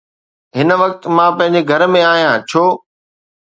هن 0.57 0.69
وقت، 0.81 1.01
مان 1.15 1.31
پنهنجي 1.37 1.61
گهر 1.69 1.81
۾ 1.93 2.01
آهيان، 2.13 2.37
ڇو؟ 2.49 2.63